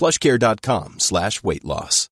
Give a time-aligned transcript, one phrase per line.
[0.00, 2.06] plushcare.com slash weight loss.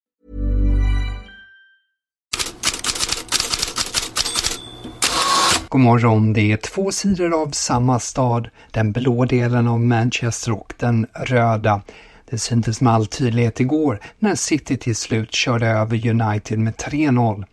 [5.69, 10.75] God morgon, det är två sidor av samma stad, den blå delen av Manchester och
[10.77, 11.83] den röda.
[12.31, 17.45] Det syntes med all tydlighet igår när City till slut körde över United med 3-0.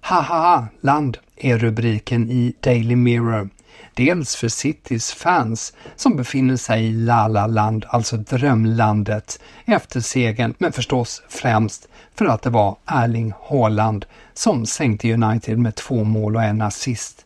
[0.00, 3.48] Haha, land är rubriken i Daily Mirror.
[3.94, 11.22] Dels för Citys fans som befinner sig i Lalaland, alltså drömlandet, efter segern, men förstås
[11.28, 16.62] främst för att det var Erling Haaland som sänkte United med två mål och en
[16.62, 17.24] assist.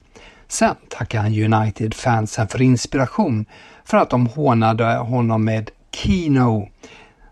[0.48, 3.46] Sen tackar han United-fansen för inspiration
[3.84, 6.68] för att de hånade honom med Kino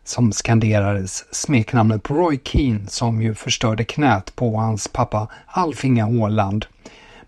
[0.04, 6.66] som skanderades smeknamnet på Roy Keane som ju förstörde knät på hans pappa Alfinge Haaland.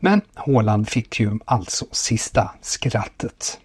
[0.01, 3.59] Men Haaland fick ju alltså sista skrattet.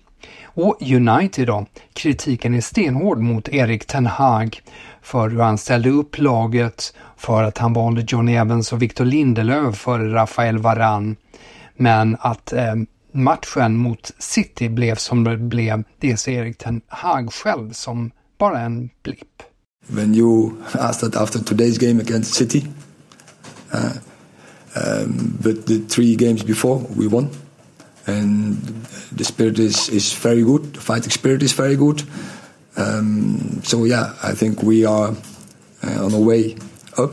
[0.44, 1.66] Och United då?
[1.94, 4.62] Kritiken är stenhård mot Erik Ten Hag
[5.02, 9.78] för hur han ställde upp laget, för att han valde Johnny Evans och Victor Lindelöf
[9.78, 11.16] före Rafael Varan.
[11.76, 12.76] Men att eh,
[13.12, 18.60] matchen mot City blev som det blev, det ser Erik Ten Hag själv som bara
[18.60, 19.44] en blipp.
[19.88, 22.68] When you asked that after today's game against City,
[23.74, 23.92] uh,
[24.76, 27.30] um, but the three games before we won,
[28.08, 28.58] and
[29.12, 30.74] the spirit is, is very good.
[30.74, 32.04] The fighting spirit is very good.
[32.76, 35.16] Um, so yeah, I think we are
[35.84, 36.56] uh, on our way
[36.98, 37.12] up.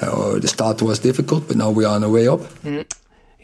[0.00, 2.40] Uh, the start was difficult, but now we are on our way up.
[2.64, 2.84] Mm.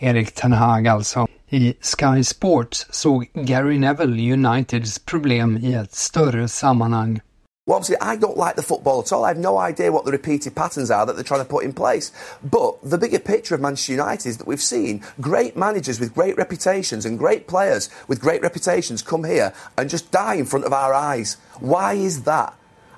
[0.00, 1.26] Erik Ten Hag alltså.
[1.50, 7.20] I Sky Sports såg Gary Neville Uniteds problem i ett större sammanhang.
[7.69, 9.27] Well, obviously, I don't like the football at all.
[9.27, 11.75] I have no idea what the repeated patterns are that they're trying to put in
[11.75, 12.11] place.
[12.43, 16.39] But the bigger picture of Manchester United is that we've seen great managers with great
[16.39, 20.73] reputations and great players with great reputations come here and just die in front of
[20.73, 21.37] our eyes.
[21.61, 22.55] Why is that?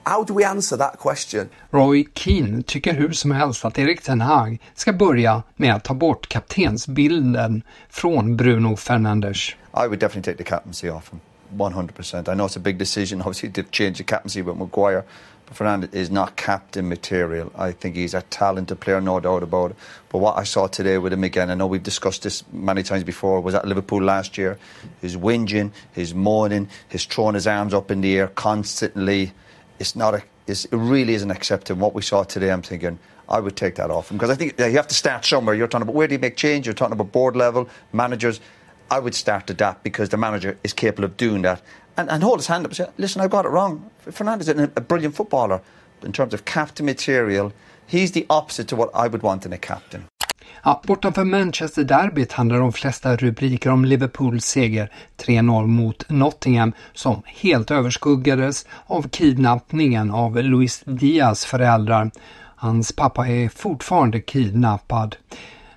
[0.06, 1.50] How do we answer that question?
[1.72, 5.94] Roy Keane tycker hur som helst att Erik Ten Hag ska börja med att ta
[5.94, 9.48] bort kaptensbilden från Bruno Fernandes.
[9.48, 11.20] I would definitely take the captaincy off him.
[11.56, 12.28] 100%.
[12.28, 15.04] I know it's a big decision, obviously, to change the captaincy with Maguire,
[15.46, 17.52] but Fernandez is not captain material.
[17.56, 19.76] I think he's a talented player, no doubt about it.
[20.08, 23.04] But what I saw today with him again, I know we've discussed this many times
[23.04, 24.58] before, was at Liverpool last year.
[25.00, 29.32] His whinging, his moaning, his throwing his arms up in the air constantly.
[29.78, 31.80] It's not a, it's, it really isn't acceptable.
[31.80, 32.98] What we saw today, I'm thinking,
[33.30, 35.54] I would take that off him because I think you have to start somewhere.
[35.54, 36.66] You're talking about where do you make change?
[36.66, 38.40] You're talking about board level, managers.
[38.90, 41.62] I would start to adapt because the manager is capable of doing that
[41.96, 43.90] and, and hold his hand up and say, listen, I've got it wrong.
[44.10, 45.60] Fernandez is a brilliant footballer.
[46.02, 47.52] In terms of captain material,
[47.86, 50.04] he's the opposite to what I would want in a captain.
[50.62, 57.70] Ja, bortanför Manchester-derbyt handlar de flesta rubriker om Liverpools seger 3-0 mot Nottingham som helt
[57.70, 62.10] överskuggades av kidnappningen av Luis Diaz föräldrar.
[62.56, 65.16] Hans pappa är fortfarande kidnappad.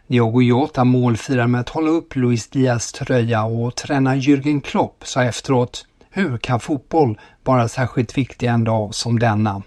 [0.08, 5.24] Diogo Jota målfirar med att hålla upp Luis Diaz tröja och tränar Jürgen Klopp sa
[5.24, 9.62] efteråt Hur kan fotboll vara särskilt viktig en dag som denna?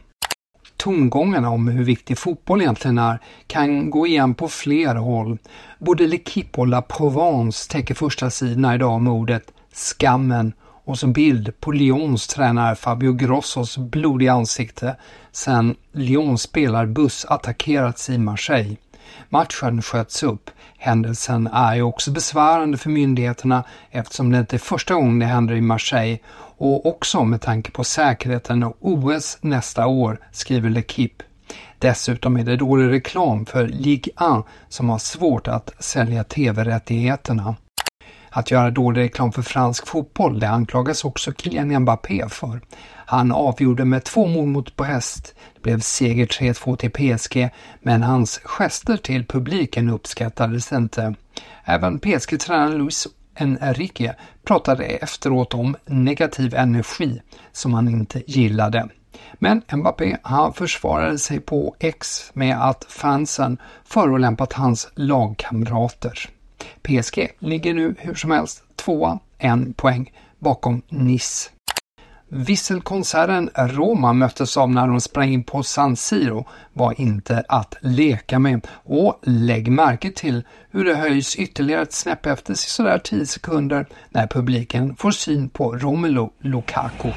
[0.76, 5.38] Tongångarna om hur viktig fotboll egentligen är kan gå igen på flera håll.
[5.78, 10.52] Både L'Equipe och La Provence täcker första sidorna idag med ordet skammen
[10.84, 14.96] Och så bild på Lyons tränare Fabio Grossos blodiga ansikte
[15.32, 18.76] sedan Lyons spelarbuss attackerats i Marseille.
[19.28, 20.50] Matchen sköts upp.
[20.78, 25.54] Händelsen är ju också besvärande för myndigheterna eftersom det inte är första gången det händer
[25.54, 26.18] i Marseille
[26.58, 31.22] och också med tanke på säkerheten och OS nästa år, skriver L'Equipe.
[31.78, 37.54] Dessutom är det dålig reklam för Ligue 1 som har svårt att sälja tv-rättigheterna.
[38.36, 42.60] Att göra dålig reklam för fransk fotboll, det anklagas också Kylian Mbappé för.
[43.06, 45.34] Han avgjorde med två mål mot Brest.
[45.54, 47.50] Det blev seger 3-2 till PSG,
[47.82, 51.14] men hans gester till publiken uppskattades inte.
[51.64, 53.06] Även PSG-tränaren Luis
[53.38, 57.22] Enrique pratade efteråt om negativ energi
[57.52, 58.88] som han inte gillade.
[59.34, 66.35] Men Mbappé han försvarade sig på X med att fansen förolämpat hans lagkamrater.
[66.82, 71.50] PSG ligger nu hur som helst tvåa, en poäng bakom Nice.
[72.28, 78.38] Visselkonserten Roma möttes av när de sprang in på San Siro var inte att leka
[78.38, 83.86] med och lägg märke till hur det höjs ytterligare ett snäpp efter sådär 10 sekunder
[84.10, 87.08] när publiken får syn på Romelu Lukaku.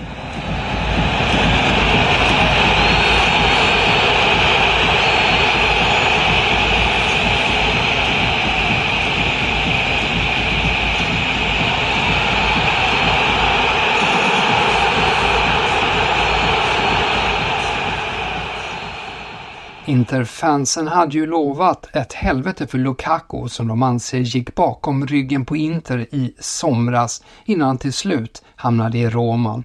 [19.90, 25.58] Interfansen hade ju lovat ett helvete för Lukaku som de anser gick bakom ryggen på
[25.58, 29.64] Inter i somras innan han till slut hamnade i Roma.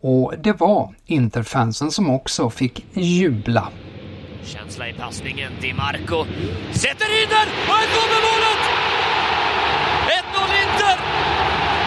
[0.00, 3.68] Och det var Interfansen som också fick jubla.
[4.44, 6.24] Känsla i passningen, Di Marco
[6.72, 8.62] sätter in den och här kommer målet!
[10.06, 10.96] 1-0 Inter!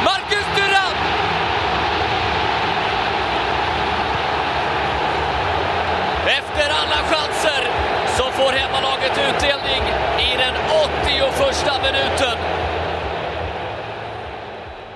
[0.05, 0.97] Marcus Thuram!
[6.27, 7.30] Efter alla chanser
[8.31, 9.83] så får hemmalaget utdelning
[10.19, 10.55] i den
[11.03, 12.37] 81 minuten.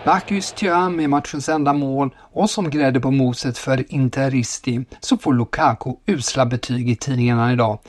[0.06, 5.34] Marcus Thuram är matchens enda mål och som grädde på moset för Interisti så får
[5.34, 7.80] Lukaku usla betyg i tidningarna idag.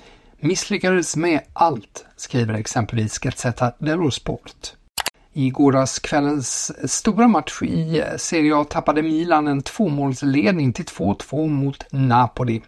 [0.41, 4.73] Misslyckades med allt, skriver exempelvis Gazzetta dello Sport.
[5.33, 12.63] I gårdagskvällens stora match i Serie A tappade Milan en tvåmålsledning till 2-2 mot Napoli.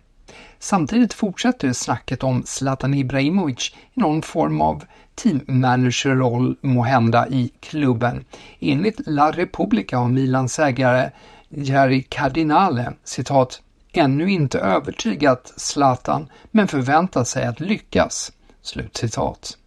[0.59, 4.85] Samtidigt fortsätter snacket om Zlatan Ibrahimovic i någon form av
[5.15, 8.25] teammanagerroll måhända i klubben.
[8.61, 11.11] Enligt La Repubblica har Milans ägare
[11.49, 13.63] Jerry Cardinale citat
[13.93, 18.33] ännu inte övertygat Zlatan men förväntar sig att lyckas.
[18.63, 19.59] Slutcitat.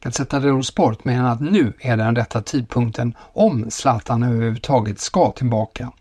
[0.00, 5.92] Gazzetta dello Sport menar att nu är den rätta tidpunkten om Zlatan överhuvudtaget ska tillbaka.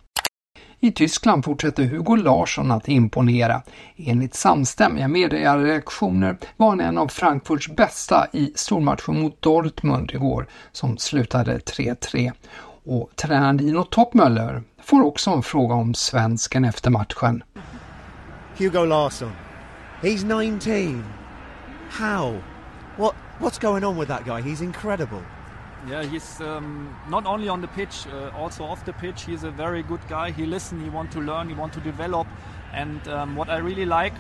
[0.80, 3.62] I Tyskland fortsätter Hugo Larsson att imponera.
[3.96, 10.98] Enligt samstämmiga mediereaktioner var han en av Frankfurts bästa i stormatchen mot Dortmund igår, som
[10.98, 12.32] slutade 3-3.
[12.86, 17.44] Och tränaren Dino Toppmöller får också en fråga om svensken efter matchen.
[18.58, 19.32] Hugo Larsson,
[20.02, 21.04] he's 19.
[21.90, 22.36] How?
[22.98, 24.42] What, what's going on with that guy?
[24.42, 25.22] He's incredible.
[25.90, 29.26] Yeah, he's um, not only on the pitch, uh, also off the pitch.
[29.26, 30.32] He's a very good guy.
[30.32, 32.28] He listens, he wants to learn, he wants to develop.
[32.74, 34.14] And um, what I really like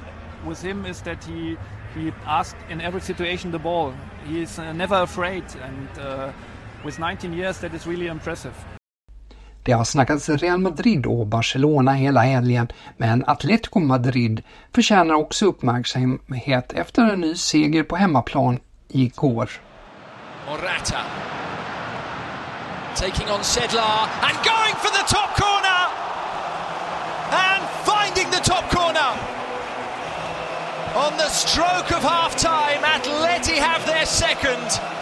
[0.46, 1.58] with him is that he
[1.96, 3.94] he asks in every situation the ball.
[4.28, 6.32] He is uh, never afraid, and uh,
[6.86, 8.54] with 19 years, that is really impressive.
[9.64, 12.68] Det har snackats Real Madrid och Barcelona hela helgen,
[12.98, 14.44] men Atletico Madrid
[14.76, 19.50] förtjänar också uppmärksamhet efter en ny seger på hemmaplan igår.
[20.48, 20.98] Morata
[22.98, 25.80] taking on Sedlar and going for the top corner
[27.30, 29.14] and finding the top corner.
[30.98, 34.97] On the stroke of half time, Atleti have their second.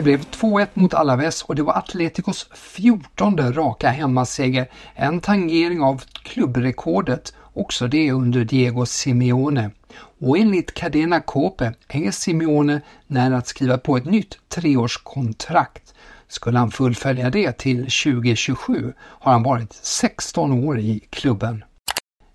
[0.00, 6.02] Det blev 2-1 mot Alaves och det var Atleticos 14 raka hemmaseger, en tangering av
[6.22, 9.70] klubbrekordet, också det under Diego Simeone.
[10.20, 15.94] Och enligt Cadena Cope är Simeone nära att skriva på ett nytt treårskontrakt.
[16.28, 21.64] Skulle han fullfölja det till 2027 har han varit 16 år i klubben.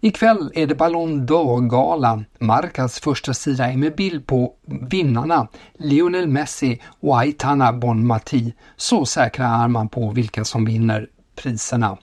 [0.06, 2.26] Ikväll är det Ballon d'Or-galan.
[2.40, 4.54] Marcas första sida är med bild på
[4.90, 5.48] vinnarna
[5.78, 8.54] Lionel Messi och Aitana Bonmati.
[8.76, 11.98] Så säkra är man på vilka som vinner priserna.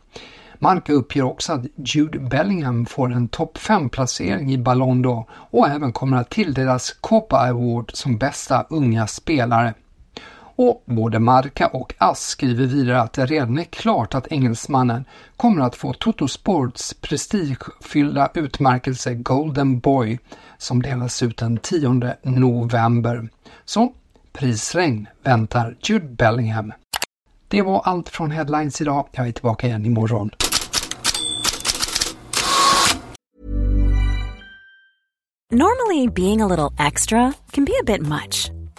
[0.59, 5.93] Marca uppger också att Jude Bellingham får en topp 5-placering i Ballon d'Or och även
[5.93, 9.75] kommer att tilldelas Copa Award som bästa unga spelare.
[10.65, 15.05] Och både Marca och AS skriver vidare att det redan är klart att engelsmannen
[15.37, 20.19] kommer att få Toto Sports prestigefyllda utmärkelse Golden Boy
[20.59, 23.29] som delas ut den 10 november.
[23.65, 23.93] Så
[24.33, 26.73] prisregn väntar Jude Bellingham.
[27.49, 29.09] Det var allt från Headlines idag.
[29.13, 30.31] Jag är tillbaka igen imorgon.
[35.51, 38.51] Normally being a little extra can be a bit much,